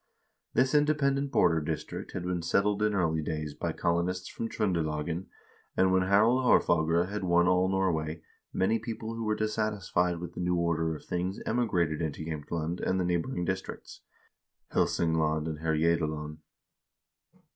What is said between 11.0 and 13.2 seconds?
things emigrated into Jaemtland and the